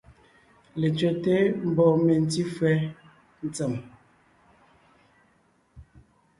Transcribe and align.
Letsẅɛ́te 0.81 1.33
mbɔɔ 1.69 1.93
mentí 2.05 2.41
fÿɛ́ 2.55 2.75
ntsèm. 3.45 3.73